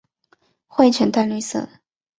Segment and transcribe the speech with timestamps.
[0.67, 1.69] 喙呈淡绿色。